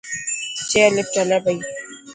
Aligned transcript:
چيئرلفٽ 0.69 1.13
هلي 1.21 1.37
پئي 1.45 1.57